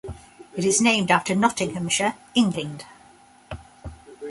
[0.55, 2.85] It is named after Nottinghamshire, England.